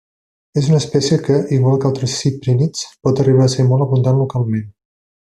[0.59, 4.65] És una espècie que, igual que altres ciprínids, pot arribar a ser molt abundant localment.